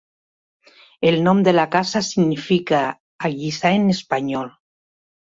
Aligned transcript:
El 1.09 1.17
nom 1.25 1.41
de 1.47 1.51
la 1.57 1.65
casa 1.75 1.99
significa 2.07 2.79
allisar 3.29 3.73
en 3.81 3.85
espanyol. 3.97 4.49